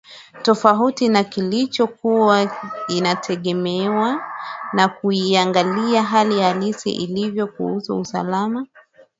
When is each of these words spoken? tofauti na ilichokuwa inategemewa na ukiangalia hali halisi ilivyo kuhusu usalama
tofauti 0.43 1.09
na 1.09 1.25
ilichokuwa 1.35 2.57
inategemewa 2.89 4.21
na 4.73 4.97
ukiangalia 5.03 6.03
hali 6.03 6.41
halisi 6.41 6.91
ilivyo 6.91 7.47
kuhusu 7.47 7.99
usalama 7.99 8.67